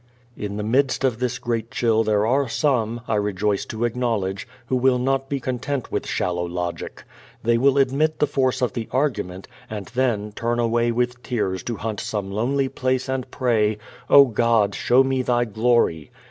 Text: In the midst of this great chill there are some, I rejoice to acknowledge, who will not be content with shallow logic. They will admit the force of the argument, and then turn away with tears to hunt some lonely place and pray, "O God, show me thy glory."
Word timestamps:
In 0.35 0.57
the 0.57 0.63
midst 0.63 1.03
of 1.03 1.19
this 1.19 1.37
great 1.37 1.69
chill 1.69 2.03
there 2.03 2.25
are 2.25 2.49
some, 2.49 3.01
I 3.07 3.13
rejoice 3.17 3.65
to 3.67 3.85
acknowledge, 3.85 4.47
who 4.65 4.75
will 4.75 4.97
not 4.97 5.29
be 5.29 5.39
content 5.39 5.91
with 5.91 6.07
shallow 6.07 6.43
logic. 6.43 7.03
They 7.43 7.59
will 7.59 7.77
admit 7.77 8.17
the 8.17 8.25
force 8.25 8.63
of 8.63 8.73
the 8.73 8.87
argument, 8.89 9.47
and 9.69 9.85
then 9.93 10.31
turn 10.31 10.57
away 10.57 10.91
with 10.91 11.21
tears 11.21 11.61
to 11.65 11.75
hunt 11.75 11.99
some 11.99 12.31
lonely 12.31 12.67
place 12.67 13.07
and 13.07 13.29
pray, 13.29 13.77
"O 14.09 14.25
God, 14.25 14.73
show 14.73 15.03
me 15.03 15.21
thy 15.21 15.45
glory." 15.45 16.09